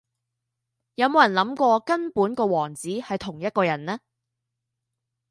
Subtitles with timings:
[0.95, 3.99] 有冇人諗過根本個王子系同一個人呢?